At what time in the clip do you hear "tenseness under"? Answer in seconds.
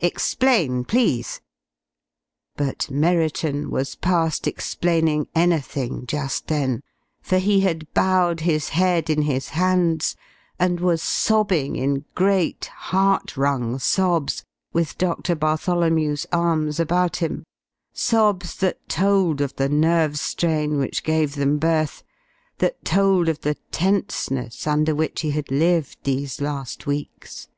23.70-24.94